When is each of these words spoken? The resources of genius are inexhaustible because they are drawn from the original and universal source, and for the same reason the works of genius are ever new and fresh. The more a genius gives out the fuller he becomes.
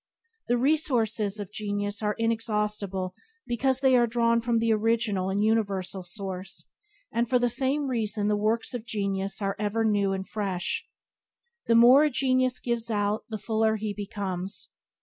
The 0.47 0.57
resources 0.57 1.39
of 1.39 1.51
genius 1.51 2.01
are 2.01 2.15
inexhaustible 2.17 3.13
because 3.45 3.81
they 3.81 3.95
are 3.95 4.07
drawn 4.07 4.41
from 4.41 4.57
the 4.57 4.73
original 4.73 5.29
and 5.29 5.43
universal 5.43 6.01
source, 6.01 6.67
and 7.11 7.29
for 7.29 7.37
the 7.37 7.49
same 7.51 7.85
reason 7.85 8.27
the 8.27 8.35
works 8.35 8.73
of 8.73 8.83
genius 8.83 9.43
are 9.43 9.55
ever 9.59 9.85
new 9.85 10.11
and 10.11 10.27
fresh. 10.27 10.87
The 11.67 11.75
more 11.75 12.03
a 12.03 12.09
genius 12.09 12.59
gives 12.59 12.89
out 12.89 13.25
the 13.29 13.37
fuller 13.37 13.75
he 13.75 13.93
becomes. 13.93 14.71